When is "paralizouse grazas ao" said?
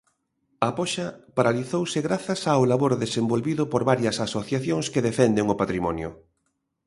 1.37-2.61